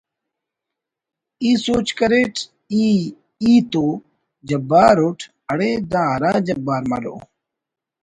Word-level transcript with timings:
“ای 1.43 1.51
سوج 1.65 1.87
کریٹ…… 1.99 2.35
”ای……ای 2.73 3.53
تو 3.71 3.85
……جبار 4.47 4.97
اٹ 5.05 5.19
……“اڑے 5.51 5.71
دا 5.91 6.01
ہرا 6.11 6.33
جبار 6.47 6.83
مرو…… 6.91 7.15